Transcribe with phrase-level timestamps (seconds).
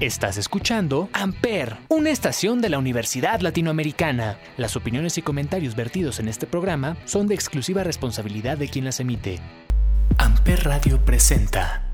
[0.00, 4.38] Estás escuchando Amper, una estación de la Universidad Latinoamericana.
[4.56, 8.98] Las opiniones y comentarios vertidos en este programa son de exclusiva responsabilidad de quien las
[9.00, 9.40] emite.
[10.16, 11.84] Amper Radio presenta.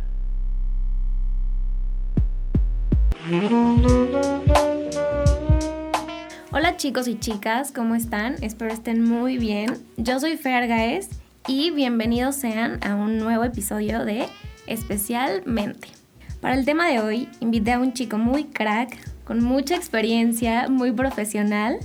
[6.52, 8.36] Hola chicos y chicas, ¿cómo están?
[8.40, 9.84] Espero estén muy bien.
[9.96, 11.08] Yo soy Fer Gaez
[11.48, 14.28] y bienvenidos sean a un nuevo episodio de
[14.68, 16.05] Especialmente.
[16.40, 20.92] Para el tema de hoy, invité a un chico muy crack, con mucha experiencia, muy
[20.92, 21.78] profesional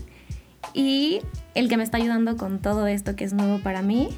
[0.73, 1.21] y
[1.55, 4.09] el que me está ayudando con todo esto que es nuevo para mí.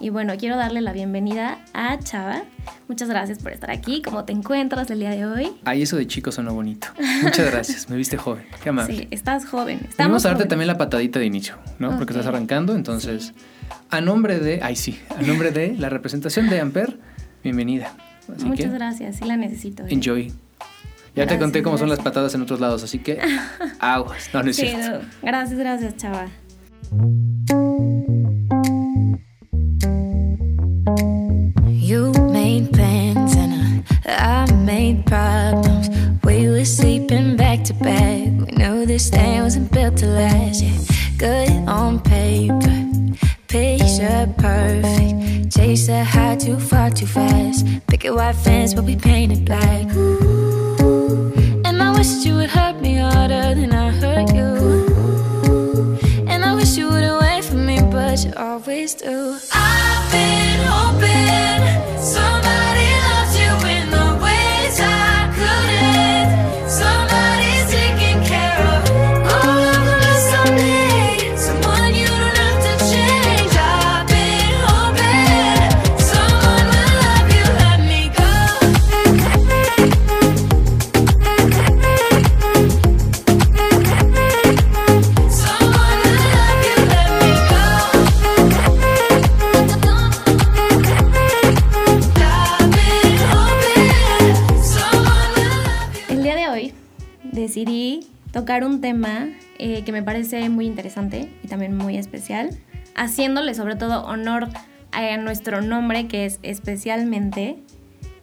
[0.00, 2.42] Y bueno, quiero darle la bienvenida a Chava.
[2.88, 4.02] Muchas gracias por estar aquí.
[4.02, 5.52] ¿Cómo te encuentras el día de hoy?
[5.64, 6.88] Ay, eso de chico sonó bonito.
[7.22, 7.88] Muchas gracias.
[7.88, 8.44] Me viste joven.
[8.62, 8.96] Qué amable.
[8.96, 9.88] Sí, estás joven.
[9.98, 11.96] Vamos a darte también la patadita de inicio, ¿no?
[11.96, 12.74] Porque estás arrancando.
[12.74, 13.32] Entonces,
[13.90, 14.60] a nombre de.
[14.62, 15.00] Ay, sí.
[15.16, 16.98] A nombre de la representación de Amper,
[17.42, 17.94] bienvenida.
[18.44, 19.84] Muchas gracias, sí la necesito.
[19.84, 19.88] ¿eh?
[19.90, 20.32] Enjoy.
[21.14, 23.18] Ya te conté cómo son las patadas en otros lados, así que
[23.80, 24.28] aguas.
[24.34, 25.06] No, no es cierto.
[25.22, 26.26] Gracias, gracias, chava.
[31.66, 35.88] You made plans and I, I made problems.
[36.24, 38.26] We were sleeping back to back.
[38.26, 40.62] We knew this thing wasn't built to last.
[40.62, 40.76] Yeah,
[41.16, 42.85] good on paper,
[43.48, 45.52] picture perfect.
[45.54, 47.66] Chase the high too far too fast.
[47.86, 49.86] Picket white fence, but we painted black.
[49.96, 51.32] Ooh,
[51.64, 54.50] and I wish you would hurt me harder than I hurt you.
[56.28, 59.38] And I wish you would wait for me, but you always do.
[59.52, 62.45] I've been hoping somebody
[98.56, 99.28] tocar un tema
[99.58, 102.56] eh, que me parece muy interesante y también muy especial,
[102.94, 104.48] haciéndole sobre todo honor
[104.92, 107.58] a nuestro nombre que es especialmente,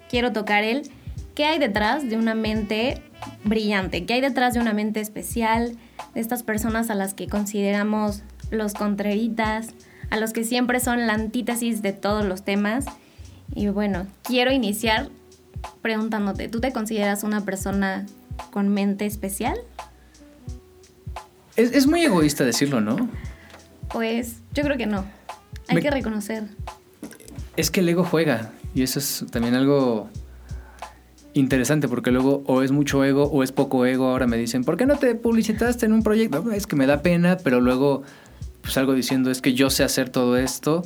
[0.09, 0.89] quiero tocar el
[1.35, 3.03] qué hay detrás de una mente
[3.43, 5.77] brillante, qué hay detrás de una mente especial,
[6.15, 9.67] de estas personas a las que consideramos los contreritas,
[10.09, 12.85] a los que siempre son la antítesis de todos los temas.
[13.53, 15.09] Y bueno, quiero iniciar
[15.83, 18.07] preguntándote, ¿tú te consideras una persona
[18.51, 19.59] con mente especial?
[21.55, 23.09] Es, es muy egoísta decirlo, ¿no?
[23.91, 25.05] Pues yo creo que no.
[25.67, 26.43] Hay Me- que reconocer.
[27.55, 28.51] Es que el ego juega.
[28.73, 30.09] Y eso es también algo
[31.33, 34.07] interesante porque luego o es mucho ego o es poco ego.
[34.07, 36.51] Ahora me dicen, ¿por qué no te publicitaste en un proyecto?
[36.51, 38.03] Es que me da pena, pero luego
[38.61, 40.83] pues algo diciendo es que yo sé hacer todo esto.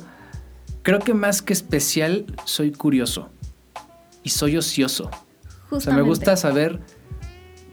[0.82, 3.28] Creo que más que especial, soy curioso
[4.22, 5.10] y soy ocioso.
[5.70, 6.02] O sea, me Justamente.
[6.08, 6.80] gusta saber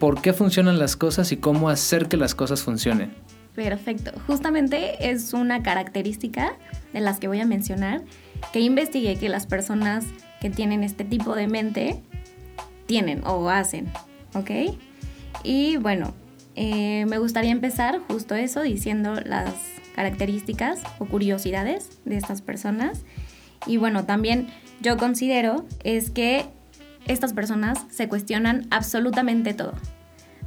[0.05, 3.11] por qué funcionan las cosas y cómo hacer que las cosas funcionen.
[3.55, 4.11] Perfecto.
[4.27, 6.53] Justamente es una característica
[6.93, 8.03] de las que voy a mencionar
[8.53, 10.05] que investigué que las personas
[10.41, 12.03] que tienen este tipo de mente
[12.85, 13.87] tienen o hacen,
[14.35, 14.77] ¿ok?
[15.43, 16.13] Y bueno,
[16.53, 19.55] eh, me gustaría empezar justo eso diciendo las
[19.95, 23.01] características o curiosidades de estas personas.
[23.65, 24.49] Y bueno, también
[24.81, 26.45] yo considero es que
[27.07, 29.73] estas personas se cuestionan absolutamente todo.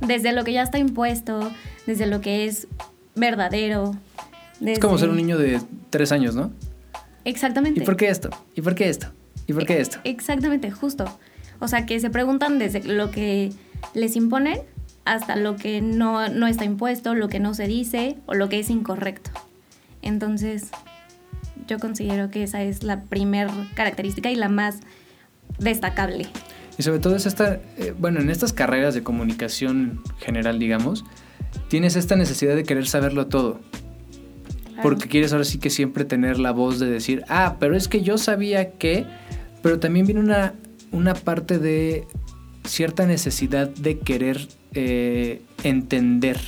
[0.00, 1.50] Desde lo que ya está impuesto,
[1.86, 2.68] desde lo que es
[3.14, 3.96] verdadero.
[4.60, 5.60] Es como ser un niño de
[5.90, 6.52] tres años, ¿no?
[7.24, 7.80] Exactamente.
[7.82, 8.30] ¿Y por qué esto?
[8.54, 9.08] ¿Y por qué esto?
[9.46, 9.98] ¿Y por qué esto?
[10.04, 11.04] Exactamente, justo.
[11.60, 13.52] O sea, que se preguntan desde lo que
[13.94, 14.60] les imponen
[15.04, 18.60] hasta lo que no, no está impuesto, lo que no se dice o lo que
[18.60, 19.30] es incorrecto.
[20.02, 20.68] Entonces,
[21.66, 24.80] yo considero que esa es la primer característica y la más
[25.58, 26.28] destacable.
[26.78, 31.04] Y sobre todo es esta, eh, bueno, en estas carreras de comunicación general, digamos,
[31.68, 33.60] tienes esta necesidad de querer saberlo todo.
[34.64, 34.82] Claro.
[34.82, 38.02] Porque quieres ahora sí que siempre tener la voz de decir, ah, pero es que
[38.02, 39.06] yo sabía que,
[39.60, 40.54] pero también viene una,
[40.92, 42.06] una parte de
[42.64, 46.38] cierta necesidad de querer eh, entender,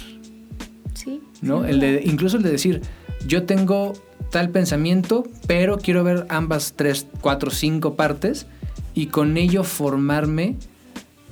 [0.95, 1.21] Sí.
[1.41, 1.65] ¿no?
[1.65, 2.83] El de, incluso el de decir,
[3.27, 3.95] yo tengo
[4.31, 8.47] tal pensamiento, pero quiero ver ambas, tres, cuatro, cinco partes
[8.95, 10.57] y con ello formarme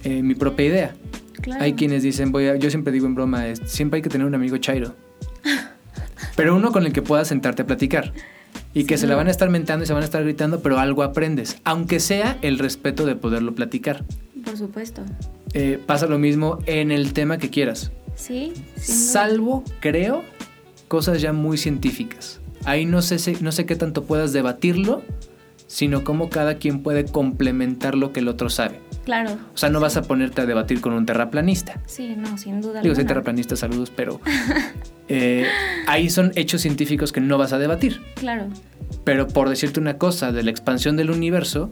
[0.05, 0.97] eh, mi propia idea.
[1.41, 1.63] Claro.
[1.63, 4.27] Hay quienes dicen, voy a, yo siempre digo en broma, es, siempre hay que tener
[4.27, 4.95] un amigo chairo.
[6.37, 8.13] Pero uno con el que puedas sentarte a platicar.
[8.75, 10.79] Y que se la van a estar mentando y se van a estar gritando, pero
[10.79, 11.59] algo aprendes.
[11.65, 14.05] Aunque sea el respeto de poderlo platicar.
[14.45, 15.03] Por supuesto.
[15.55, 17.91] Eh, pasa lo mismo en el tema que quieras.
[18.15, 18.53] Sí.
[18.77, 20.23] Salvo, creo,
[20.87, 22.41] cosas ya muy científicas.
[22.65, 25.03] Ahí no sé, no sé qué tanto puedas debatirlo,
[25.69, 28.81] sino cómo cada quien puede complementar lo que el otro sabe.
[29.05, 29.39] Claro.
[29.55, 31.81] O sea, no vas a ponerte a debatir con un terraplanista.
[31.87, 32.81] Sí, no, sin duda.
[32.81, 34.21] Digo, soy terraplanista, saludos, pero
[35.09, 35.47] eh,
[35.87, 38.01] ahí son hechos científicos que no vas a debatir.
[38.17, 38.49] Claro.
[39.05, 41.71] Pero por decirte una cosa de la expansión del universo,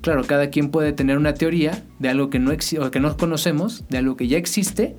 [0.00, 3.84] claro, cada quien puede tener una teoría de algo que no, o que no conocemos,
[3.88, 4.96] de algo que ya existe.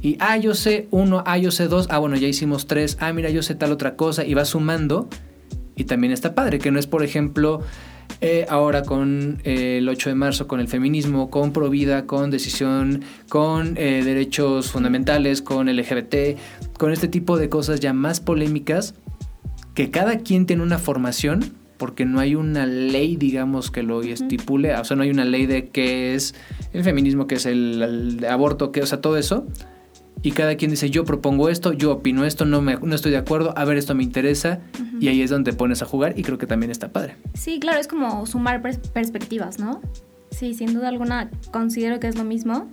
[0.00, 3.12] Y, ah, yo sé uno, ah, yo sé dos, ah, bueno, ya hicimos tres, ah,
[3.12, 5.08] mira, yo sé tal otra cosa, y va sumando.
[5.76, 7.62] Y también está padre, que no es, por ejemplo,
[8.20, 13.02] eh, ahora con eh, el 8 de marzo, con el feminismo, con Provida, con decisión,
[13.28, 16.38] con eh, derechos fundamentales, con LGBT,
[16.78, 18.94] con este tipo de cosas ya más polémicas,
[19.74, 24.74] que cada quien tiene una formación, porque no hay una ley, digamos, que lo estipule,
[24.76, 26.34] o sea, no hay una ley de qué es
[26.72, 27.82] el feminismo, qué es el,
[28.20, 29.46] el aborto, qué, o sea, todo eso.
[30.22, 33.16] Y cada quien dice, yo propongo esto, yo opino esto, no, me, no estoy de
[33.16, 34.60] acuerdo, a ver, esto me interesa.
[35.00, 37.16] Y ahí es donde te pones a jugar y creo que también está padre.
[37.34, 39.80] Sí, claro, es como sumar pers- perspectivas, ¿no?
[40.30, 42.68] Sí, sin duda alguna considero que es lo mismo,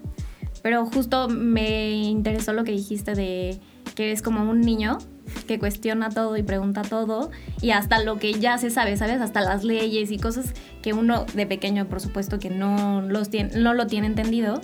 [0.61, 3.59] pero justo me interesó lo que dijiste de
[3.95, 4.99] que eres como un niño
[5.47, 7.31] que cuestiona todo y pregunta todo
[7.61, 9.21] y hasta lo que ya se sabe, ¿sabes?
[9.21, 13.57] Hasta las leyes y cosas que uno de pequeño, por supuesto, que no, los tiene,
[13.59, 14.61] no lo tiene entendido,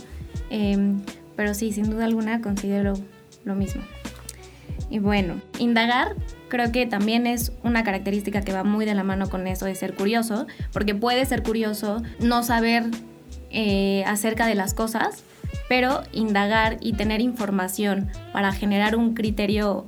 [0.51, 1.01] Em,
[1.35, 2.93] pero sí, sin duda alguna considero
[3.43, 3.81] lo mismo.
[4.89, 6.15] Y bueno, indagar
[6.47, 9.75] creo que también es una característica que va muy de la mano con eso de
[9.75, 12.83] ser curioso, porque puede ser curioso no saber
[13.49, 15.23] eh, acerca de las cosas,
[15.67, 19.87] pero indagar y tener información para generar un criterio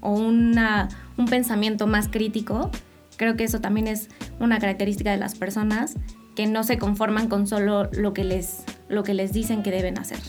[0.00, 2.70] o una, un pensamiento más crítico,
[3.16, 4.08] creo que eso también es
[4.38, 5.96] una característica de las personas
[6.36, 9.98] que no se conforman con solo lo que les, lo que les dicen que deben
[9.98, 10.20] hacer.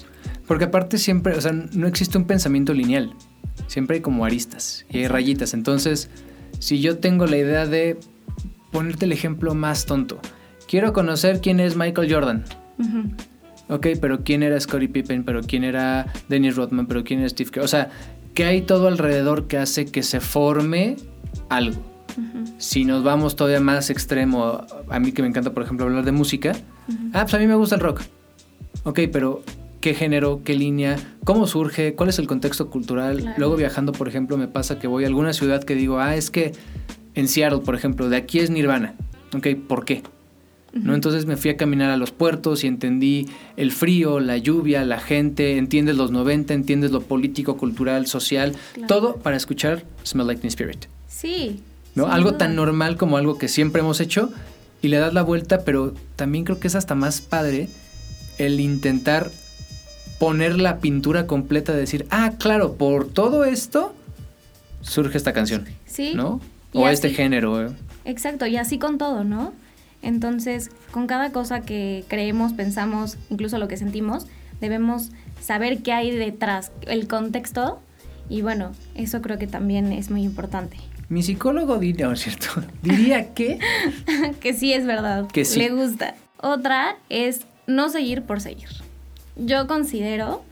[0.50, 3.14] Porque aparte siempre, o sea, no existe un pensamiento lineal.
[3.68, 5.54] Siempre hay como aristas y hay rayitas.
[5.54, 6.10] Entonces,
[6.58, 8.00] si yo tengo la idea de
[8.72, 10.20] ponerte el ejemplo más tonto.
[10.68, 12.46] Quiero conocer quién es Michael Jordan.
[12.80, 13.76] Ujú.
[13.76, 17.52] Ok, pero quién era Scottie Pippen, pero quién era Dennis Rodman, pero quién era Steve
[17.52, 17.64] Kerr.
[17.64, 17.92] O sea,
[18.34, 20.96] que hay todo alrededor que hace que se forme
[21.50, 21.80] algo.
[22.58, 26.12] Si nos vamos todavía más extremo, a mí que me encanta, por ejemplo, hablar de
[26.12, 26.54] música.
[27.14, 28.02] Ah, pues a mí me gusta el rock.
[28.84, 29.44] Ok, pero
[29.82, 33.20] ¿qué género, qué línea, cómo surge, cuál es el contexto cultural?
[33.22, 33.36] Claro.
[33.38, 36.30] Luego viajando, por ejemplo, me pasa que voy a alguna ciudad que digo, ah, es
[36.32, 36.54] que
[37.16, 38.96] en Seattle, por ejemplo, de aquí es Nirvana.
[39.36, 40.04] Ok, ¿por qué?
[40.72, 40.94] ¿no?
[40.94, 43.28] Entonces me fui a caminar a los puertos y entendí
[43.58, 48.88] el frío, la lluvia, la gente, entiendes los 90, entiendes lo político, cultural, social, Claro.
[48.88, 50.86] todo para escuchar Smell Like Teen Spirit.
[51.08, 51.62] Sí.
[51.96, 52.06] ¿no?
[52.08, 52.38] Algo duda.
[52.40, 54.32] tan normal como algo que siempre hemos hecho
[54.82, 57.68] y le das la vuelta, pero también creo que es hasta más padre
[58.38, 59.32] el intentar
[60.20, 63.94] poner la pintura completa de decir, ah, claro, por todo esto
[64.82, 66.14] surge esta canción, Sí.
[66.16, 66.42] ¿no?
[66.74, 67.66] O así- este género.
[67.66, 67.72] ¿eh?
[68.06, 69.54] Exacto, y así con todo, ¿no?
[70.02, 74.28] Entonces, con cada cosa que creemos, pensamos, incluso lo que sentimos,
[74.62, 75.10] debemos
[75.42, 77.80] saber qué hay detrás, el contexto,
[78.30, 80.78] y bueno, eso creo que también es muy importante.
[81.10, 82.48] Mi psicólogo diría, no es cierto,
[82.84, 83.60] diría que
[84.40, 85.60] que sí es verdad, Que sí.
[85.60, 86.16] le gusta.
[86.42, 88.70] Otra es no seguir por seguir.
[89.40, 90.44] Yo considero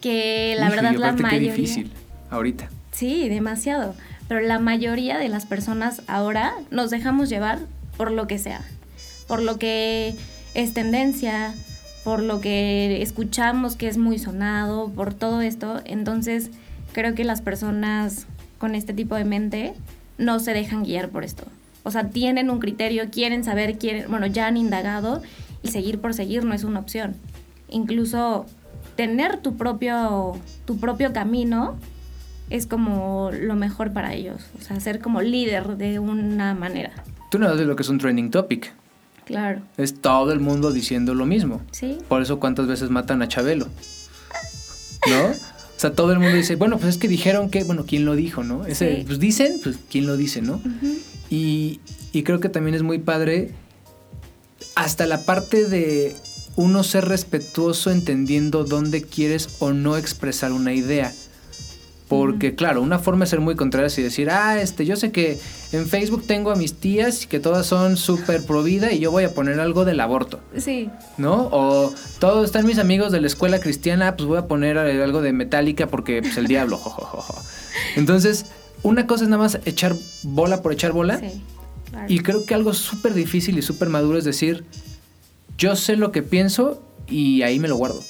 [0.00, 1.52] que la Híjole, verdad la aparte qué mayoría...
[1.52, 1.92] difícil
[2.30, 2.68] ahorita.
[2.92, 3.94] Sí, demasiado.
[4.28, 7.60] Pero la mayoría de las personas ahora nos dejamos llevar
[7.96, 8.62] por lo que sea.
[9.28, 10.14] Por lo que
[10.54, 11.54] es tendencia,
[12.04, 15.80] por lo que escuchamos que es muy sonado, por todo esto.
[15.84, 16.50] Entonces,
[16.92, 18.26] creo que las personas
[18.58, 19.74] con este tipo de mente
[20.18, 21.44] no se dejan guiar por esto.
[21.82, 25.22] O sea, tienen un criterio, quieren saber, quieren, bueno, ya han indagado
[25.62, 27.14] y seguir por seguir no es una opción.
[27.68, 28.46] Incluso
[28.96, 31.76] tener tu propio, tu propio camino
[32.50, 34.42] es como lo mejor para ellos.
[34.58, 36.92] O sea, ser como líder de una manera.
[37.30, 38.72] Tú no sabes lo que es un trending topic.
[39.24, 39.60] Claro.
[39.76, 41.60] Es todo el mundo diciendo lo mismo.
[41.72, 41.98] Sí.
[42.08, 43.66] Por eso cuántas veces matan a Chabelo.
[45.08, 45.26] ¿No?
[45.26, 48.14] O sea, todo el mundo dice, bueno, pues es que dijeron que, bueno, ¿quién lo
[48.14, 48.64] dijo, no?
[48.64, 49.02] Ese, Sí.
[49.04, 50.60] Pues dicen, pues ¿quién lo dice, no?
[51.28, 51.80] Y,
[52.12, 53.50] y creo que también es muy padre
[54.74, 56.16] hasta la parte de
[56.56, 61.12] uno ser respetuoso entendiendo dónde quieres o no expresar una idea.
[62.08, 65.40] Porque, claro, una forma es ser muy contraria y decir, ah, este, yo sé que
[65.72, 69.10] en Facebook tengo a mis tías y que todas son súper pro vida y yo
[69.10, 70.38] voy a poner algo del aborto.
[70.56, 70.88] Sí.
[71.18, 71.48] ¿no?
[71.50, 75.20] O todos están mis amigos de la escuela cristiana, pues voy a poner eh, algo
[75.20, 76.80] de metálica porque pues el diablo.
[77.96, 78.46] Entonces,
[78.84, 81.18] una cosa es nada más echar bola por echar bola.
[81.18, 81.42] Sí.
[81.90, 82.06] Claro.
[82.08, 84.64] Y creo que algo súper difícil y súper maduro es decir,
[85.58, 88.00] yo sé lo que pienso y ahí me lo guardo.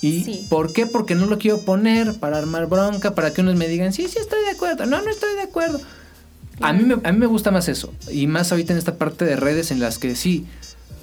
[0.00, 0.46] ¿Y Sí.
[0.48, 0.86] por qué?
[0.86, 4.18] Porque no lo quiero poner para armar bronca, para que unos me digan, sí, sí,
[4.20, 5.80] estoy de acuerdo, no, no estoy de acuerdo.
[6.60, 7.92] A mí, me, a mí me gusta más eso.
[8.10, 10.46] Y más ahorita en esta parte de redes en las que sí,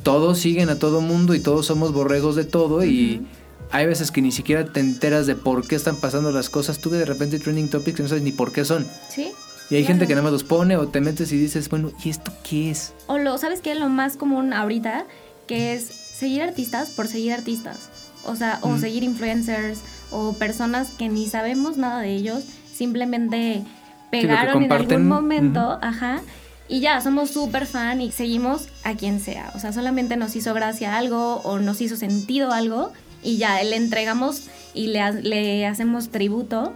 [0.03, 3.25] todos siguen a todo mundo y todos somos borregos de todo y
[3.71, 6.79] hay veces que ni siquiera te enteras de por qué están pasando las cosas.
[6.79, 8.85] Tú de repente trending topics y no sabes ni por qué son.
[9.09, 9.31] Sí.
[9.69, 9.87] Y hay Claro.
[9.87, 12.69] gente que nada más los pone o te metes y dices, bueno, ¿y esto qué
[12.69, 12.93] es?
[13.07, 13.73] O lo, ¿sabes qué?
[13.75, 15.05] Lo más común ahorita,
[15.47, 17.89] que es seguir artistas por seguir artistas.
[18.23, 23.63] O sea, o seguir influencers o personas que ni sabemos nada de ellos, simplemente
[24.09, 26.21] pegaron en algún momento, ajá,
[26.67, 29.51] y ya, somos súper fan y seguimos a quien sea.
[29.55, 33.75] O sea, solamente nos hizo gracia algo o nos hizo sentido algo y ya le
[33.75, 36.73] entregamos y le hacemos tributo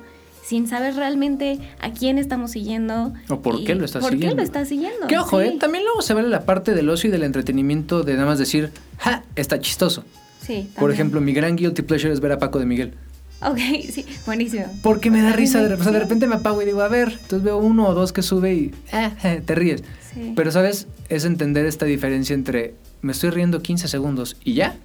[0.50, 3.14] sin saber realmente a quién estamos siguiendo.
[3.30, 4.38] O por qué lo estás ¿Por qué siguiendo.
[4.38, 5.06] lo estás siguiendo?
[5.06, 5.48] Que ojo, Sí.
[5.48, 5.58] ¿eh?
[5.60, 8.72] También luego se vale la parte del ocio y del entretenimiento de nada más decir,
[8.98, 10.04] ja, está chistoso.
[10.42, 12.96] Sí, Por ejemplo, mi gran guilty pleasure es ver a Paco de Miguel.
[13.44, 13.58] Ok,
[13.92, 14.66] sí, buenísimo.
[14.82, 17.10] Porque me da risa, de, o sea, de repente me apago y digo, a ver,
[17.12, 19.84] entonces veo uno o dos que sube y ah, eh, te ríes.
[20.12, 20.34] Sí.
[20.36, 20.88] Pero, ¿sabes?
[21.10, 24.76] Es entender esta diferencia entre me estoy riendo 15 segundos y ya.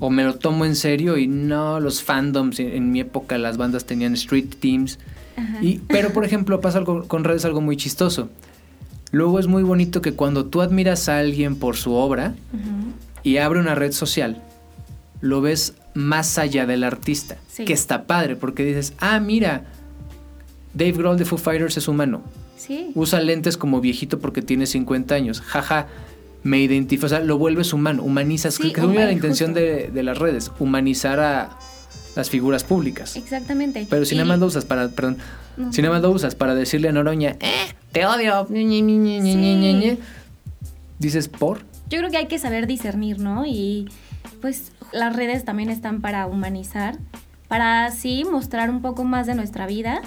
[0.00, 3.56] O me lo tomo en serio y no, los fandoms, en, en mi época las
[3.56, 4.98] bandas tenían street teams.
[5.62, 8.28] Y, pero, por ejemplo, pasa algo con redes algo muy chistoso.
[9.10, 12.34] Luego es muy bonito que cuando tú admiras a alguien por su obra
[13.22, 14.42] y abre una red social,
[15.20, 17.38] lo ves más allá del artista.
[17.48, 17.64] Sí.
[17.64, 19.64] Que está padre porque dices, ah, mira,
[20.74, 22.22] Dave Grohl de Foo Fighters es humano.
[22.56, 22.90] Sí.
[22.94, 25.40] Usa lentes como viejito porque tiene 50 años.
[25.40, 25.86] Jaja,
[26.42, 27.06] me identifico.
[27.06, 28.54] O sea, lo vuelves humano, humanizas.
[28.54, 31.50] Sí, que es la intención de, de las redes, humanizar a
[32.16, 33.16] las figuras públicas.
[33.16, 33.86] Exactamente.
[33.88, 35.18] Pero si Y- nada más lo usas para, perdón,
[35.56, 35.72] No.
[35.72, 37.52] si nada más lo usas para decirle a Noroña, eh,
[37.92, 38.64] te odio, Sí.
[38.64, 39.98] ñe, ñe",
[40.98, 41.58] dices, ¿por?
[41.88, 43.46] Yo creo que hay que saber discernir, ¿no?
[43.46, 43.88] Y
[44.40, 46.98] pues las redes también están para humanizar,
[47.48, 50.02] para así mostrar un poco más de nuestra vida,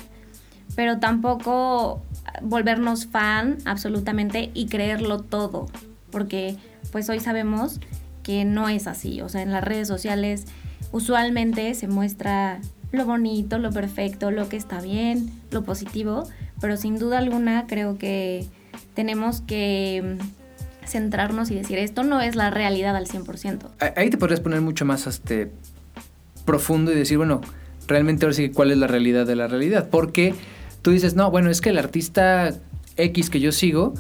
[0.76, 2.02] pero tampoco
[2.42, 5.68] volvernos fan absolutamente y creerlo todo,
[6.12, 6.56] porque
[6.92, 7.80] pues hoy sabemos
[8.24, 10.46] que no es así, o sea, en las redes sociales
[10.92, 12.60] usualmente se muestra
[12.92, 16.28] lo bonito, lo perfecto, lo que está bien, lo positivo,
[16.60, 18.46] pero sin duda alguna creo que
[18.94, 23.68] tenemos que mm, centrarnos y decir, esto no es la realidad al 100%.
[23.80, 25.52] A- Ahí te podrías poner mucho más este,
[26.46, 27.40] profundo y decir, bueno,
[27.88, 29.88] realmente ahora sí cuál es la realidad de la realidad.
[29.90, 30.36] Porque
[30.82, 32.54] tú dices, no, bueno, es que el artista
[32.98, 33.94] X que yo sigo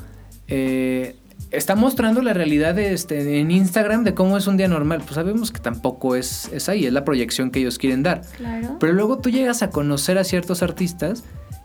[0.49, 1.15] eh,
[1.51, 5.00] está mostrando la realidad de este, en Instagram de cómo es un día normal.
[5.01, 8.22] Pues sabemos que tampoco es, es ahí, es la proyección que ellos quieren dar.
[8.38, 8.77] Claro.
[8.79, 11.24] Pero luego tú llegas a conocer a ciertos artistas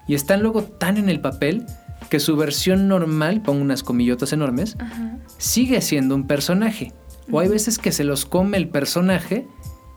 [0.09, 1.65] y están luego tan en el papel
[2.11, 5.19] que su versión normal, pongo unas comillotas enormes, Ajá.
[5.39, 6.93] sigue siendo un personaje.
[7.31, 9.49] O hay veces que se los come el personaje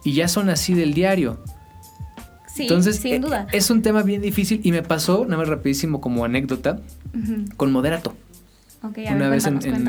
[0.03, 1.43] y ya son así del diario.
[2.47, 3.47] Sí, Entonces, sin eh, duda.
[3.51, 6.79] es un tema bien difícil y me pasó, nada más rapidísimo como anécdota,
[7.55, 8.15] con Moderato.
[8.83, 9.87] Ok, a una ver, vez en, en-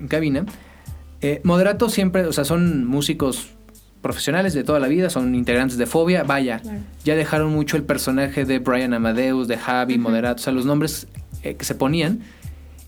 [0.00, 0.44] en cabina.
[1.20, 3.50] Eh, Moderato siempre, o sea, son músicos
[4.00, 6.80] profesionales de toda la vida, son integrantes de Fobia, vaya, Claro.
[7.04, 9.96] ya dejaron mucho el personaje de Brian Amadeus, de Javi.
[9.98, 11.06] Moderato, o sea, los nombres
[11.44, 12.20] eh, que se ponían.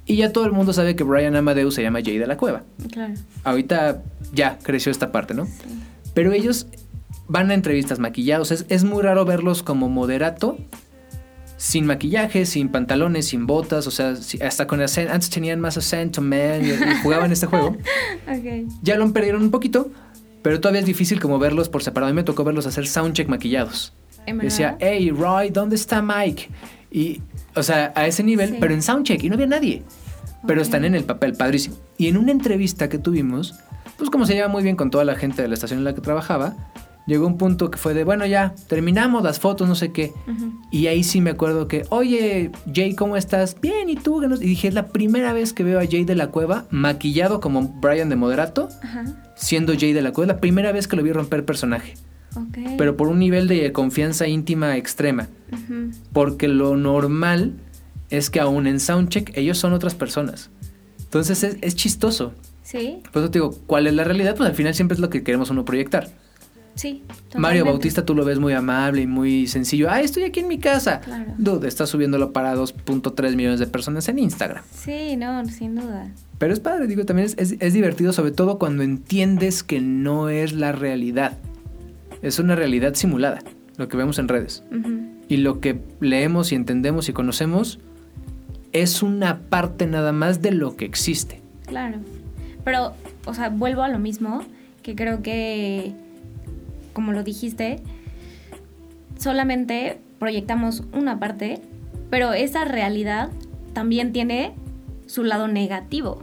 [0.07, 2.63] Y ya todo el mundo sabe que Brian Amadeus se llama Jay de la Cueva.
[2.93, 3.15] Claro.
[3.45, 5.47] Ahorita ya creció esta parte, ¿no?
[5.47, 5.53] Sí.
[6.15, 6.67] Pero ellos
[7.29, 8.51] van a entrevistas maquillados.
[8.51, 10.59] Es, es muy raro verlos como moderato,
[11.65, 13.87] sin maquillaje, sin pantalones, sin botas.
[13.87, 14.15] O sea,
[14.47, 15.13] hasta con acento.
[15.15, 17.77] Antes tenían más acento, man, y, y jugaban este juego.
[18.29, 18.71] Ok.
[18.83, 19.91] Ya lo perdieron un poquito,
[20.43, 22.11] pero todavía es difícil como verlos por separado.
[22.11, 23.95] A mí me tocó verlos hacer soundcheck maquillados.
[24.27, 26.49] ¿En Decía, hey, Roy, ¿dónde está Mike?
[26.91, 27.23] Y,
[27.55, 28.57] o sea, a ese nivel, Sí.
[28.61, 29.83] pero en soundcheck y no había nadie.
[30.47, 30.65] Pero Ok.
[30.67, 31.77] están en el papel, padrísimo.
[31.97, 33.55] Y en una entrevista que tuvimos,
[33.97, 35.95] pues como se lleva muy bien con toda la gente de la estación en la
[35.95, 36.55] que trabajaba,
[37.07, 40.13] llegó un punto que fue de, bueno, ya, terminamos las fotos, no sé qué.
[40.71, 43.57] Y ahí sí me acuerdo que, oye, Jay, ¿cómo estás?
[43.61, 44.23] Bien, ¿y tú?
[44.23, 47.63] Y dije, es la primera vez que veo a Jay de la Cueva maquillado como
[47.81, 48.69] Brian de Moderato,
[49.37, 50.33] siendo Jay de la Cueva.
[50.33, 51.95] Es la primera vez que lo vi romper personaje,
[52.37, 52.77] Ok.
[52.79, 55.29] pero por un nivel de confianza íntima extrema.
[56.13, 57.55] Porque lo normal
[58.11, 60.51] es que aún en Soundcheck ellos son otras personas.
[61.01, 62.33] Entonces es, es chistoso.
[62.63, 64.35] Sí, Por eso te digo, ¿cuál es la realidad?
[64.37, 66.09] Pues al final siempre es lo que queremos uno proyectar.
[66.75, 67.03] Sí.
[67.37, 67.65] Mario.
[67.65, 69.89] Bautista tú lo ves muy amable y muy sencillo.
[69.91, 71.01] Ah, estoy aquí en mi casa.
[71.01, 71.33] Claro.
[71.39, 74.63] Dude, está subiéndolo para 2.3 millones de personas en Instagram.
[74.73, 76.11] Sí, no, sin duda.
[76.39, 80.29] Pero es padre, digo, también es, es- es divertido, sobre todo cuando entiendes que no
[80.29, 81.39] es la realidad.
[82.23, 83.41] Es una realidad simulada,
[83.77, 84.63] lo que vemos en redes.
[85.29, 87.79] Y lo que leemos y entendemos y conocemos
[88.73, 91.41] es una parte nada más de lo que existe.
[91.67, 91.99] Claro.
[92.65, 92.93] Pero,
[93.27, 94.43] o sea, vuelvo a lo mismo,
[94.83, 95.95] que creo que,
[96.95, 97.83] como lo dijiste,
[99.19, 101.61] solamente proyectamos una parte,
[102.09, 103.31] pero esa realidad
[103.75, 104.55] también tiene
[105.07, 106.23] su lado negativo,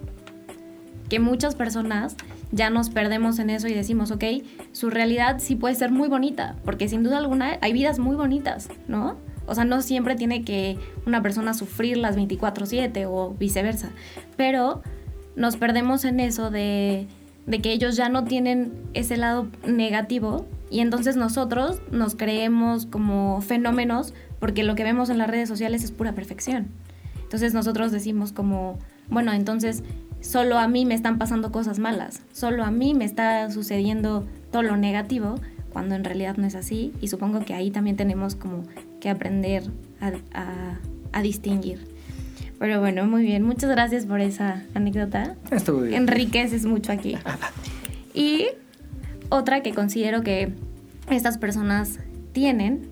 [1.09, 2.15] que muchas personas
[2.51, 4.23] ya nos perdemos en eso y decimos, ok,
[4.71, 8.69] su realidad sí puede ser muy bonita, porque sin duda alguna hay vidas muy bonitas,
[8.87, 9.17] ¿no?
[9.45, 13.89] O sea, no siempre tiene que una persona sufrir las 24/7 o viceversa,
[14.37, 14.81] pero
[15.35, 17.07] nos perdemos en eso de,
[17.45, 23.41] de que ellos ya no tienen ese lado negativo y entonces nosotros nos creemos como
[23.41, 26.69] fenómenos porque lo que vemos en las redes sociales es pura perfección.
[27.21, 29.83] Entonces nosotros decimos como, bueno, entonces
[30.21, 34.63] solo a mí me están pasando cosas malas, solo a mí me está sucediendo todo
[34.63, 35.35] lo negativo,
[35.71, 36.93] cuando en realidad no es así.
[37.01, 38.63] Y supongo que ahí también tenemos como
[38.99, 39.63] que aprender
[39.99, 41.87] a, distinguir.
[42.59, 43.43] Pero bueno, muy bien.
[43.43, 45.35] Muchas gracias por esa anécdota.
[45.51, 46.03] Estuvo bien.
[46.03, 47.17] Enriqueces mucho aquí.
[48.13, 48.47] Y
[49.31, 50.53] otra que considero que
[51.09, 51.99] estas personas
[52.33, 52.87] tienen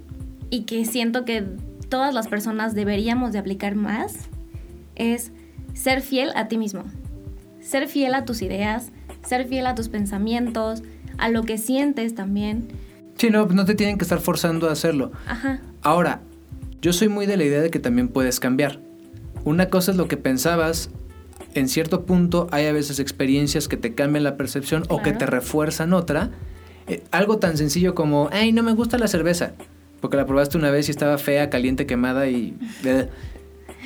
[0.50, 1.46] y que siento que
[1.89, 4.13] todas las personas deberíamos de aplicar más
[4.96, 5.31] es
[5.74, 6.86] ser fiel a ti mismo.
[7.62, 8.91] Ser fiel a tus ideas,
[9.24, 10.81] ser fiel a tus pensamientos,
[11.17, 12.69] a lo que sientes también.
[13.17, 15.12] Sí, no, no te tienen que estar forzando a hacerlo.
[15.27, 15.60] Ajá.
[15.81, 16.22] Ahora,
[16.81, 18.79] yo soy muy de la idea de que también puedes cambiar.
[19.43, 20.89] Una cosa es lo que pensabas,
[21.53, 25.25] en cierto punto hay a veces experiencias que te cambian la percepción o que te
[25.25, 26.32] refuerzan otra.
[26.88, 29.53] Eh, algo tan sencillo como, ay, no me gusta la cerveza,
[30.01, 32.56] porque la probaste una vez y estaba fea, caliente, quemada y...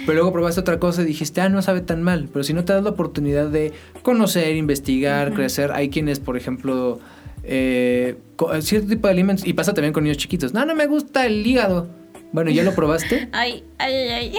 [0.06, 2.28] Pero luego probaste otra cosa y dijiste, ah, no sabe tan mal.
[2.34, 7.00] Pero si no te das la oportunidad de conocer, investigar, crecer, hay quienes, por ejemplo,
[7.44, 8.16] eh,
[8.62, 11.46] cierto tipo de alimentos, y pasa también con niños chiquitos, no, no me gusta el
[11.46, 11.88] hígado.
[12.34, 13.30] Bueno, ¿ya lo probaste?
[13.32, 14.34] Ay, ay, ay.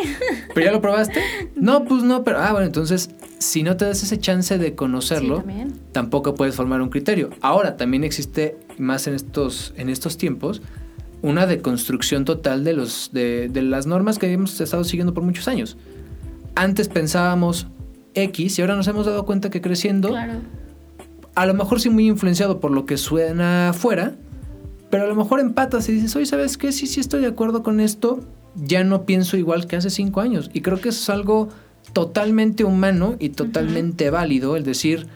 [0.53, 1.21] ¿Pero ya lo probaste?
[1.55, 2.41] No, pues no, pero...
[2.41, 3.09] Ah, bueno, entonces,
[3.39, 5.45] si no te das ese chance de conocerlo,
[5.93, 7.31] tampoco puedes formar un criterio.
[7.41, 10.61] Ahora, también existe, más en estos, en estos tiempos,
[11.23, 15.47] una deconstrucción total de, los, de, de las normas que hemos estado siguiendo por muchos
[15.47, 15.77] años.
[16.57, 17.69] Antes pensábamos
[18.15, 20.11] X y ahora nos hemos dado cuenta que creciendo...
[20.11, 20.41] Claro.
[21.37, 24.15] A lo mejor sí muy influenciado por lo que suena afuera,
[24.95, 26.71] pero a lo mejor empatas y dices, oye, ¿sabes qué?
[26.71, 28.21] Sí, sí estoy de acuerdo con esto,
[28.55, 30.53] ya no pienso igual que hace cinco años.
[30.53, 31.49] Y creo que eso es algo
[31.93, 35.09] totalmente humano y totalmente válido, el decir,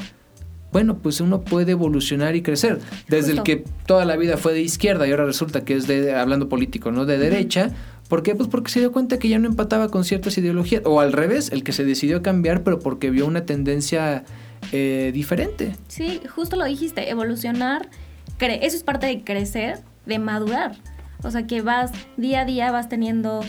[0.72, 2.80] bueno, pues uno puede evolucionar y crecer.
[3.06, 6.12] Desde el que toda la vida fue de izquierda y ahora resulta que es de,
[6.12, 7.06] hablando político, ¿no?
[7.06, 7.70] De derecha.
[8.08, 8.34] ¿Por qué?
[8.34, 10.82] Pues porque se dio cuenta que ya no empataba con ciertas ideologías.
[10.86, 14.24] O al revés, el que se decidió cambiar, pero porque vio una tendencia
[14.72, 15.76] eh, diferente.
[15.86, 17.90] Sí, justo lo dijiste, evolucionar
[18.40, 20.76] eso es parte de crecer, de madurar.
[21.22, 23.40] O sea, que vas día a día, vas teniendo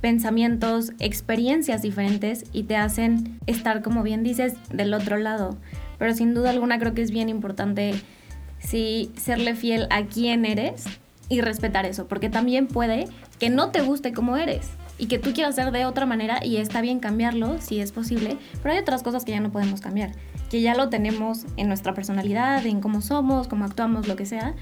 [0.00, 5.56] pensamientos, experiencias diferentes y te hacen estar, como bien dices, del otro lado.
[5.98, 7.94] Pero sin duda alguna creo que es bien importante
[8.58, 10.84] sí serle fiel a quién eres
[11.28, 13.06] y respetar eso, porque también puede
[13.38, 16.58] que no te guste como eres y que tú quieras ser de otra manera y
[16.58, 20.12] está bien cambiarlo si es posible, pero hay otras cosas que ya no podemos cambiar
[20.52, 24.54] que ya lo tenemos en nuestra personalidad, en cómo somos, cómo actuamos, lo que sea.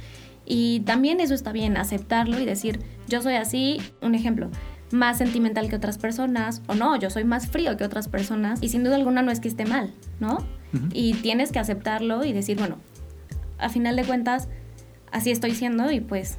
[0.46, 4.50] Y también eso está bien, aceptarlo y decir, yo soy así, un ejemplo,
[4.92, 8.68] más sentimental que otras personas, o no, yo soy más frío que otras personas, y
[8.68, 10.46] sin duda alguna no es que esté mal, ¿no?
[10.92, 12.76] Y tienes que aceptarlo y decir, bueno,
[13.58, 14.46] a final de cuentas,
[15.10, 16.38] así estoy siendo y pues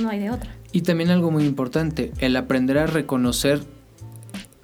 [0.00, 0.50] no hay de otra.
[0.72, 3.60] Y también algo muy importante, el aprender a reconocer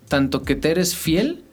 [0.09, 1.45] tanto que te eres fiel,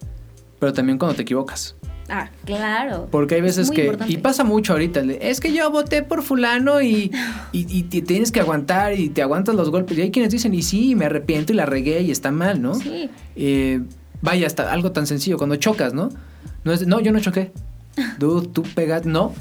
[0.58, 1.76] pero también cuando te equivocas.
[2.10, 3.08] Ah, claro.
[3.10, 7.12] Porque hay veces que, y pasa mucho ahorita, es que yo voté por fulano y,
[7.54, 9.98] y, tienes que aguantar y te aguantas los golpes.
[9.98, 12.76] Y hay quienes dicen, y sí, me arrepiento y la regué y está mal, ¿no?
[12.76, 13.10] Sí.
[13.36, 13.82] Eh,
[14.22, 16.10] vaya, hasta algo tan sencillo, cuando chocas, ¿no?
[16.64, 17.52] No, es, no yo no choqué.
[18.20, 19.34] Tú, tú pegas, no.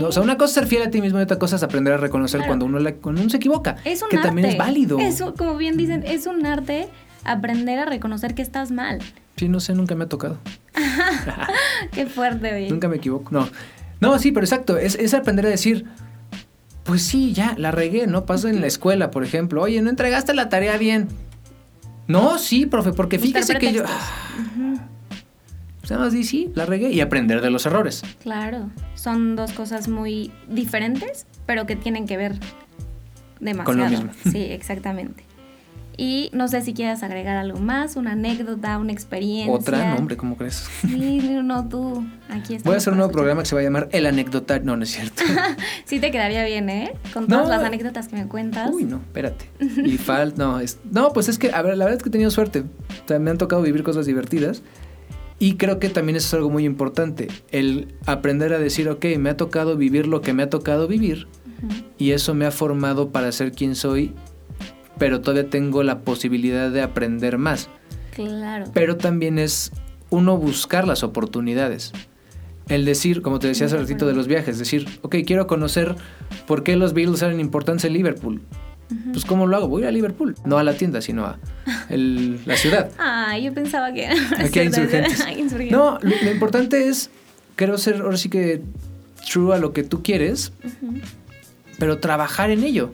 [0.00, 1.92] o sea, una cosa es ser fiel a ti mismo y otra cosa es aprender
[1.92, 3.76] a reconocer cuando, uno cuando uno se equivoca.
[3.84, 4.98] Es un que también es válido.
[4.98, 6.88] Eso, como bien dicen, es un arte
[7.24, 9.00] aprender a reconocer que estás mal.
[9.36, 10.38] Sí, no sé, nunca me ha tocado.
[11.92, 12.68] Qué fuerte, oye.
[12.70, 13.30] Nunca me equivoco.
[13.30, 13.48] No.
[14.00, 14.76] No, sí, pero exacto.
[14.76, 15.86] Es, aprender a decir,
[16.84, 18.26] pues sí, ya, la regué, ¿no?
[18.26, 19.62] Pasa en la escuela, por ejemplo.
[19.62, 21.08] Oye, no entregaste la tarea bien.
[22.08, 23.84] No, sí, profe, porque fíjese que yo.
[25.80, 28.02] Pues nada más di sí, la regué y aprender de los errores.
[28.22, 28.70] Claro.
[28.94, 32.38] Son dos cosas muy diferentes, pero que tienen que ver
[33.40, 33.64] demasiado.
[33.64, 34.12] Con lo mismo.
[34.30, 35.24] Sí, exactamente.
[35.96, 39.52] Y no sé si quieras agregar algo más, una anécdota, una experiencia.
[39.52, 40.68] Otra, no, hombre, ¿cómo crees?
[40.80, 43.88] Sí, no, tú, aquí Voy a hacer un nuevo programa que se va a llamar
[43.92, 44.64] El Anecdotario.
[44.64, 45.22] No, no es cierto.
[45.84, 46.94] sí te quedaría bien, ¿eh?
[47.12, 48.70] Con todas las anécdotas que me cuentas.
[48.72, 49.46] Uy, no, espérate.
[49.60, 52.12] Y falta, no, es, no, pues es que, a ver, la verdad es que he
[52.12, 52.60] tenido suerte.
[52.60, 54.62] O sea, me han tocado vivir cosas divertidas.
[55.38, 59.28] Y creo que también eso es algo muy importante, el aprender a decir, ok, me
[59.28, 61.26] ha tocado vivir lo que me ha tocado vivir
[61.98, 64.12] y eso me ha formado para ser quien soy,
[65.02, 67.68] pero todavía tengo la posibilidad de aprender más.
[68.14, 68.66] Claro.
[68.72, 69.72] Pero también es
[70.10, 71.90] uno buscar las oportunidades.
[72.68, 75.96] El decir, como te decía hace ratito de los viajes, decir, ok, quiero conocer
[76.46, 78.42] por qué los Beatles eran importantes en Liverpool.
[79.12, 79.66] Pues ¿cómo lo hago?
[79.66, 81.36] Voy a Liverpool, no a la tienda, sino a
[81.88, 82.88] el- la ciudad.
[83.00, 84.06] Ah, yo pensaba que...
[84.06, 85.26] Aquí hay insurgentes.
[85.72, 87.10] No, lo, lo importante es,
[87.56, 88.62] creo ser ahora sí que
[89.28, 90.52] true a lo que tú quieres,
[91.80, 92.92] pero trabajar en ello,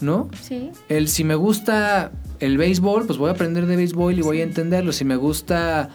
[0.00, 0.28] ¿no?
[0.42, 0.70] Sí.
[0.88, 4.44] El si me gusta el béisbol, pues voy a aprender de béisbol y voy a
[4.44, 4.92] entenderlo.
[4.92, 5.90] Si me gusta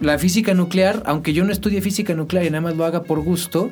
[0.00, 3.20] la física nuclear, aunque yo no estudie física nuclear y nada más lo haga por
[3.20, 3.70] gusto,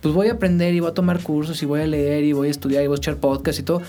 [0.00, 2.48] pues voy a aprender y voy a tomar cursos y voy a leer y voy
[2.48, 3.82] a estudiar y voy a echar podcast y todo.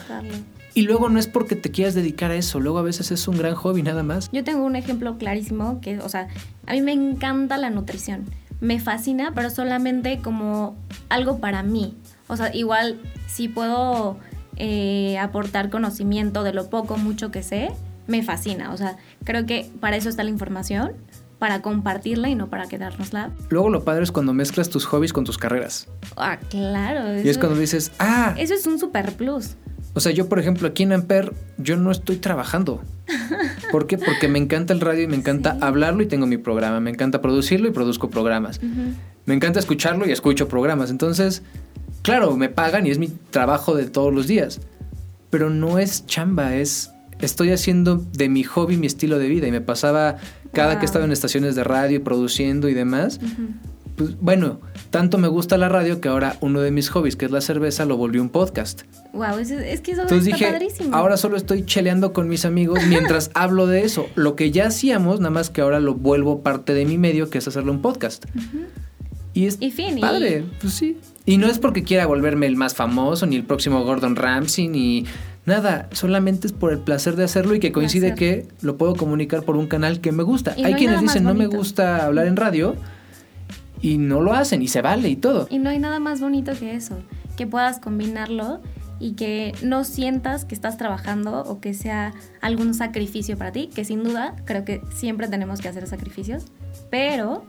[0.73, 3.37] Y luego no es porque te quieras dedicar a eso, luego a veces es un
[3.37, 4.29] gran hobby nada más.
[4.31, 6.27] Yo tengo un ejemplo clarísimo que, o sea,
[6.67, 8.25] a mí me encanta la nutrición.
[8.59, 10.75] Me fascina, pero solamente como
[11.09, 11.93] algo para mí.
[12.27, 14.17] O sea, igual si puedo
[14.57, 17.69] eh, aportar conocimiento de lo poco, mucho que sé,
[18.07, 18.71] me fascina.
[18.73, 20.93] O sea, creo que para eso está la información,
[21.39, 23.31] para compartirla y no para quedárnosla.
[23.49, 25.87] Luego lo padre es cuando mezclas tus hobbies con tus carreras.
[26.15, 27.21] Ah, claro.
[27.21, 29.55] Y es cuando dices, ah, Eso es un super plus.
[29.93, 32.81] O sea, yo, por ejemplo, aquí en Amper, yo no estoy trabajando.
[33.71, 33.97] ¿Por qué?
[33.97, 35.59] Porque me encanta el radio y me encanta Sí.
[35.61, 36.79] hablarlo y tengo mi programa.
[36.81, 38.59] Me encanta producirlo y produzco programas.
[39.25, 40.89] Me encanta escucharlo y escucho programas.
[40.91, 41.41] Entonces,
[42.01, 44.59] claro, me pagan y es mi trabajo de todos los días.
[45.29, 46.91] Pero no es chamba, es...
[47.21, 50.17] Estoy haciendo de mi hobby mi estilo de vida y me pasaba
[50.51, 50.79] cada Wow.
[50.79, 53.21] que estaba en estaciones de radio y produciendo y demás.
[53.95, 54.59] Pues bueno,
[54.89, 57.85] tanto me gusta la radio que ahora uno de mis hobbies, que es la cerveza,
[57.85, 58.81] lo volvió un podcast.
[59.13, 60.93] Wow, es, es que eso Entonces está dije, padrísimo.
[60.95, 64.07] ahora solo estoy cheleando con mis amigos mientras hablo de eso.
[64.15, 67.37] Lo que ya hacíamos, nada más que ahora lo vuelvo parte de mi medio, que
[67.37, 68.25] es hacerlo un podcast.
[69.35, 70.97] Y es Y fin, y- padre, pues sí.
[71.27, 75.05] Y no es porque quiera volverme el más famoso, ni el próximo Gordon Ramsay, ni
[75.45, 75.87] nada.
[75.91, 78.43] Solamente es por el placer de hacerlo y que coincide Placer.
[78.43, 80.53] que lo puedo comunicar por un canal que me gusta.
[80.57, 81.57] Y no hay hay quienes dicen, no me bonito".
[81.57, 82.75] gusta hablar en radio,
[83.81, 85.47] y no lo hacen, y se vale y todo.
[85.51, 86.97] Y no hay nada más bonito que eso,
[87.35, 88.61] que puedas combinarlo
[88.99, 93.83] y que no sientas que estás trabajando o que sea algún sacrificio para ti, que
[93.83, 96.45] sin duda creo que siempre tenemos que hacer sacrificios,
[96.89, 97.43] pero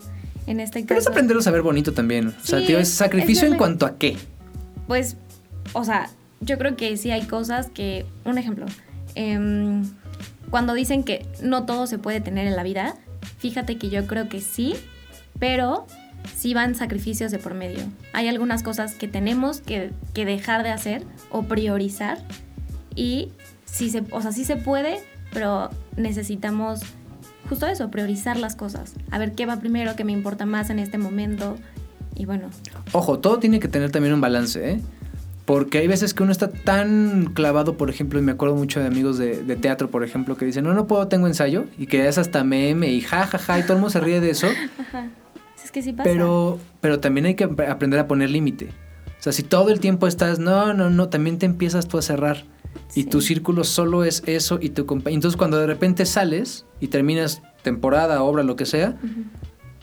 [0.46, 2.28] en este Pero es caso, aprender a saber bonito también.
[2.28, 4.16] o sea, tío, es sacrificio es en cuanto a qué.
[4.86, 5.16] pues,
[5.72, 6.08] o sea,
[6.40, 8.66] yo creo que sí hay cosas que, un ejemplo,
[9.14, 9.84] em,
[10.50, 12.94] cuando dicen que no todo se puede tener en la vida,
[13.38, 14.74] fíjate que yo creo que sí,
[15.38, 15.86] pero
[16.36, 17.80] sí van sacrificios de por medio.
[18.12, 22.18] Hay algunas cosas que tenemos que, que dejar de hacer o priorizar
[22.94, 23.30] y
[23.64, 25.00] sí se, o sea, sí se puede,
[25.32, 26.80] pero necesitamos
[27.48, 28.94] justo eso, priorizar las cosas.
[29.10, 31.56] A ver qué va primero, qué me importa más en este momento
[32.14, 32.48] y bueno,
[32.92, 34.80] Ojo, todo tiene que tener también un balance, ¿eh?
[35.44, 38.86] Porque hay veces que uno está tan clavado, por ejemplo, y me acuerdo mucho de
[38.86, 42.08] amigos de, de teatro, por ejemplo, que dicen, no, no puedo, tengo ensayo, y que
[42.08, 44.48] es hasta meme y ja, ja, ja, y todo el mundo se ríe de eso,
[45.64, 46.04] es que sí pasa.
[46.10, 48.70] pero, pero también hay que ap- aprender a poner límite.
[49.18, 52.02] O sea, si todo el tiempo estás, no, no, no, también te empiezas tú a
[52.02, 52.44] cerrar.
[52.94, 56.88] Y tu círculo solo es eso y tu compa- Entonces, cuando de repente sales y
[56.88, 58.96] terminas temporada, obra, lo que sea,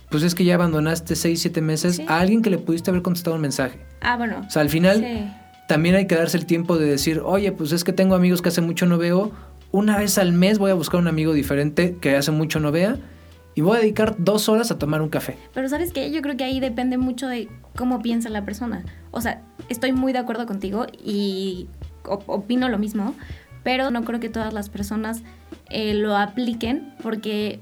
[0.10, 2.06] pues es que ya abandonaste seis, siete meses Sí.
[2.08, 3.80] a alguien que le pudiste haber contestado un mensaje.
[4.02, 4.42] Ah, bueno.
[4.48, 5.32] O sea, al final Sí.
[5.68, 8.50] también hay que darse el tiempo de decir, oye, pues es que tengo amigos que
[8.50, 9.32] hace mucho no veo,
[9.72, 12.98] una vez al mes voy a buscar un amigo diferente que hace mucho no vea
[13.56, 15.36] y voy a dedicar dos horas a tomar un café.
[15.54, 18.84] Pero sabes qué, yo creo que ahí depende mucho de cómo piensa la persona.
[19.12, 21.68] O sea, estoy muy de acuerdo contigo y
[22.08, 23.16] opino lo mismo,
[23.64, 25.24] pero no creo que todas las personas
[25.70, 27.60] eh, lo apliquen porque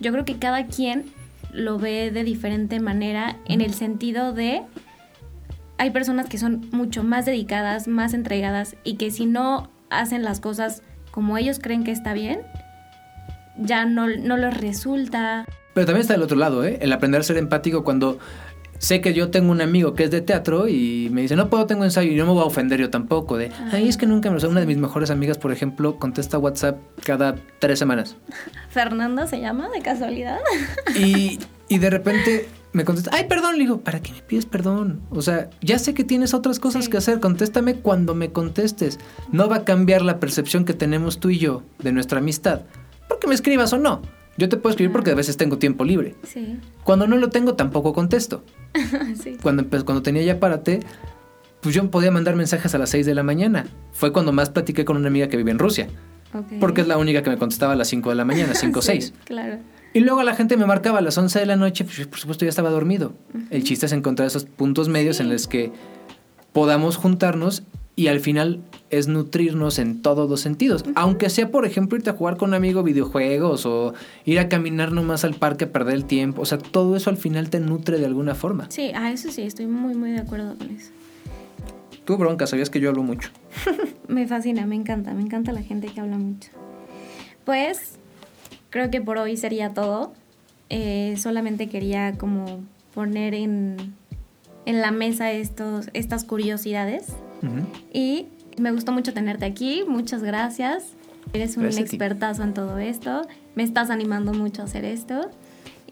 [0.00, 1.06] yo creo que cada quien
[1.52, 4.62] lo ve de diferente manera en el sentido de
[5.78, 10.40] hay personas que son mucho más dedicadas, más entregadas y que si no hacen las
[10.40, 12.40] cosas como ellos creen que está bien,
[13.58, 15.46] ya no, no les resulta.
[15.74, 16.78] Pero también está el otro lado, ¿eh?
[16.80, 18.18] El aprender a ser empático cuando
[18.78, 21.66] sé que yo tengo un amigo que es de teatro y me dice, no puedo,
[21.66, 23.36] tengo ensayo y no me voy a ofender yo tampoco.
[23.36, 24.46] De, ay, es que nunca me lo sé.
[24.46, 28.16] Una de mis mejores amigas, por ejemplo, contesta WhatsApp cada tres semanas.
[28.70, 30.38] Fernanda se llama de casualidad.
[30.98, 35.00] Y, y de repente me contesta, ay, perdón, le digo, ¿para qué me pides perdón?
[35.10, 36.90] O sea, ya sé que tienes otras cosas Sí.
[36.90, 38.98] que hacer, contéstame cuando me contestes.
[39.32, 42.62] No va a cambiar la percepción que tenemos tú y yo de nuestra amistad,
[43.08, 44.02] porque me escribas o no.
[44.38, 46.14] Yo te puedo escribir porque a veces tengo tiempo libre.
[46.24, 48.44] Sí, Cuando no lo tengo, tampoco contesto.
[49.22, 49.36] sí.
[49.42, 50.80] Cuando, cuando tenía ya párate,
[51.60, 53.66] pues yo podía mandar mensajes a las 6 de la mañana.
[53.92, 55.88] Fue cuando más platiqué con una amiga que vive en Rusia,
[56.60, 58.82] porque es la única que me contestaba a las 5 de la mañana, 5 o
[58.82, 59.14] Sí, 6.
[59.24, 59.58] Claro.
[59.94, 62.18] Y luego la gente me marcaba a las 11 de la noche, pues yo, por
[62.18, 63.14] supuesto ya estaba dormido.
[63.50, 65.72] El chiste es encontrar esos puntos medios en los que
[66.52, 67.62] podamos juntarnos
[67.98, 70.84] y al final es nutrirnos en todos los sentidos.
[70.94, 73.94] Aunque sea, por ejemplo, irte a jugar con un amigo videojuegos o
[74.26, 76.42] ir a caminar nomás al parque a perder el tiempo.
[76.42, 78.66] O sea, todo eso al final te nutre de alguna forma.
[78.70, 80.90] Sí, a eso sí, estoy muy, muy de acuerdo con eso.
[82.04, 83.30] Tú, bronca, sabías que yo hablo mucho.
[84.08, 86.50] me fascina, me encanta, me encanta la gente que habla mucho.
[87.46, 87.98] Pues
[88.68, 90.12] creo que por hoy sería todo.
[90.68, 92.60] Eh, solamente quería como
[92.94, 93.94] poner en,
[94.66, 97.06] en la mesa estos, estas curiosidades.
[97.92, 98.26] Y
[98.58, 99.84] me gustó mucho tenerte aquí.
[99.86, 100.94] Muchas gracias.
[101.32, 103.22] Eres un expertazo en todo esto.
[103.54, 105.30] Me estás animando mucho a hacer esto.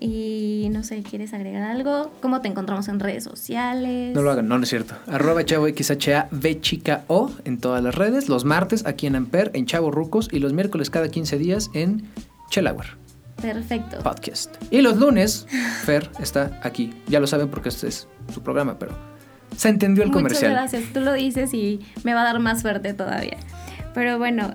[0.00, 2.12] Y no sé, ¿quieres agregar algo?
[2.20, 4.14] ¿Cómo te encontramos en redes sociales?
[4.14, 4.94] No lo hagan, no, no es cierto.
[5.07, 6.28] Arroba chavo XHA
[6.61, 8.28] chica O en todas las redes.
[8.28, 10.28] Los martes aquí en Amper, en Chavo Rucos.
[10.33, 12.09] Y los miércoles cada 15 días en
[12.50, 12.98] Chelauer.
[13.40, 13.98] Perfecto.
[13.98, 14.57] Podcast.
[14.70, 15.46] Y los lunes,
[15.85, 16.92] Fer está aquí.
[17.09, 19.13] Ya lo saben porque este es su programa, pero
[19.57, 20.53] se entendió el comercial.
[20.53, 20.93] Muchas gracias.
[20.93, 23.37] Tú lo dices y me va a dar más suerte todavía.
[23.95, 24.53] Pero bueno,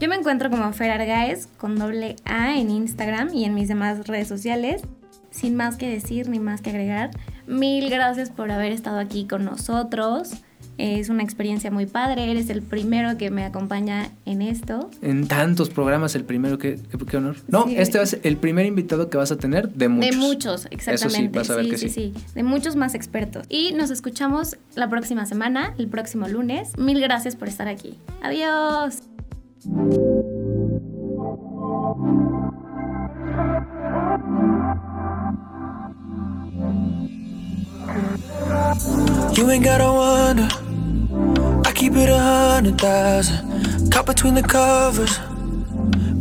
[0.00, 4.06] yo me encuentro como Fer Argaez con doble A en Instagram y en mis demás
[4.06, 4.82] redes sociales.
[5.30, 7.10] Sin más que decir ni más que agregar,
[7.46, 10.30] mil gracias por haber estado aquí con nosotros.
[10.78, 12.30] Es una experiencia muy padre.
[12.30, 14.90] Eres el primero que me acompaña en esto.
[15.02, 16.78] En tantos programas, el primero que.
[17.08, 17.36] Qué honor.
[17.48, 20.10] No, este va a ser el primer invitado que vas a tener de muchos.
[20.10, 21.04] De muchos, exactamente.
[21.06, 22.12] Eso sí, vas a ver que sí, sí.
[22.14, 22.24] sí.
[22.34, 23.46] De muchos más expertos.
[23.48, 26.76] Y nos escuchamos la próxima semana, el próximo lunes.
[26.78, 27.98] Mil gracias por estar aquí.
[28.22, 29.02] Adiós.
[39.34, 40.63] You ain't gotta wonder.
[41.74, 43.90] Keep it a hundred thousand.
[43.90, 45.18] Caught between the covers.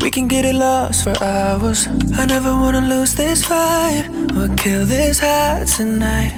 [0.02, 1.88] We can get it lost for hours.
[2.18, 6.34] I never wanna lose this fight or kill this high tonight.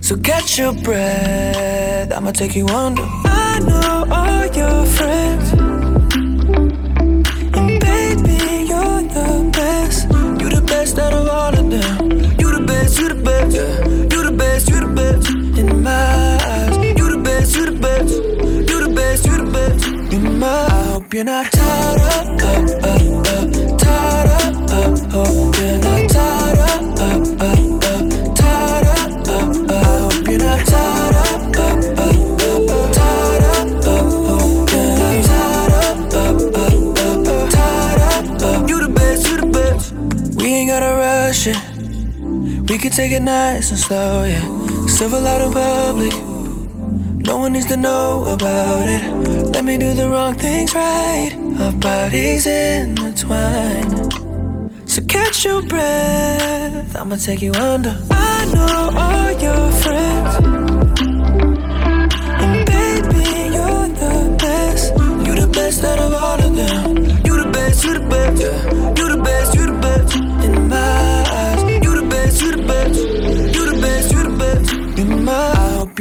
[0.00, 2.12] So catch your breath.
[2.12, 3.02] I'ma take you under.
[3.24, 5.52] I know all your friends.
[7.58, 10.08] And baby, you're the best.
[10.40, 12.10] You the best out of all of them.
[12.40, 13.54] You the best, you the best.
[14.12, 15.28] You the best, you the best.
[15.58, 16.61] In my eyes,
[17.82, 19.26] best, you the best.
[19.26, 19.86] You the best.
[20.14, 25.16] In my I hope you're not tired up, up, up, up, tired up, up, uh,
[25.16, 28.38] hope you're not tired up, up, up, up, up,
[29.28, 29.70] up.
[29.70, 32.02] I hope you're not up, up, up,
[40.72, 41.58] gotta rush it.
[42.68, 44.40] We can take it nice and slow, yeah.
[44.86, 46.41] Civil out in public.
[47.32, 49.02] No one needs to know about it.
[49.54, 51.32] Let me do the wrong things right.
[51.60, 54.12] Our bodies intertwined.
[54.84, 56.94] So catch your breath.
[56.94, 57.96] I'ma take you under.
[58.10, 60.32] I know all your friends.
[62.44, 63.24] And baby,
[63.56, 64.92] you're the best.
[65.24, 66.96] You're the best out of all of them.
[67.24, 68.42] You're the best, you're the best.
[68.42, 69.41] You the best, you the best.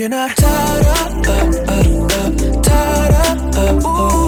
[0.01, 4.20] You're not tired up, up, up, tired up, up,